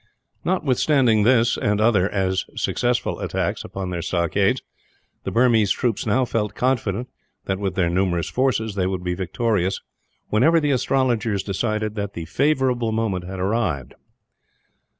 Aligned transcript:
Notwithstanding 0.43 1.21
this 1.21 1.57
and 1.59 1.79
other, 1.79 2.09
as 2.09 2.45
successful, 2.55 3.19
attacks 3.19 3.63
upon 3.63 3.91
their 3.91 4.01
stockades, 4.01 4.63
the 5.25 5.29
Burmese 5.31 5.69
troops 5.69 6.07
now 6.07 6.25
felt 6.25 6.55
confident 6.55 7.07
that, 7.45 7.59
with 7.59 7.75
their 7.75 7.87
numerous 7.87 8.27
forces, 8.27 8.73
they 8.73 8.87
would 8.87 9.03
be 9.03 9.13
victorious 9.13 9.79
whenever 10.29 10.59
the 10.59 10.71
astrologers 10.71 11.43
decided 11.43 11.93
that 11.93 12.13
the 12.15 12.25
favourable 12.25 12.91
moment 12.91 13.25
had 13.25 13.39
arrived. 13.39 13.93